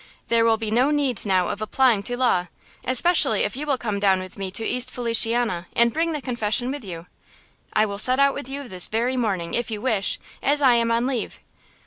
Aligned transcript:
"There 0.29 0.43
will 0.45 0.57
be 0.57 0.71
no 0.71 0.89
need 0.89 1.27
now 1.27 1.49
of 1.49 1.61
applying 1.61 2.01
to 2.09 2.17
law, 2.17 2.47
especially 2.85 3.41
if 3.43 3.55
you 3.55 3.67
will 3.67 3.77
come 3.77 3.99
down 3.99 4.19
with 4.19 4.35
me 4.35 4.49
to 4.49 4.65
East 4.65 4.89
Feliciana 4.89 5.67
and 5.75 5.93
bring 5.93 6.11
the 6.11 6.23
confession 6.23 6.71
with 6.71 6.83
you." 6.83 7.05
"I 7.73 7.85
will 7.85 7.99
set 7.99 8.19
out 8.19 8.33
with 8.33 8.49
you 8.49 8.67
this 8.67 8.87
very 8.87 9.15
morning, 9.15 9.53
if 9.53 9.69
you 9.69 9.79
wish, 9.79 10.19
as 10.41 10.59
I 10.59 10.73
am 10.73 10.89
on 10.89 11.05
leave. 11.05 11.39